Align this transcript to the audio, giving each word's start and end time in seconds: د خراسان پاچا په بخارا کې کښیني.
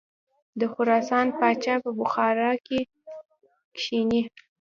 د 0.59 0.61
خراسان 0.73 1.27
پاچا 1.39 1.75
په 1.83 1.91
بخارا 1.99 2.51
کې 2.65 2.79
کښیني. 3.75 4.21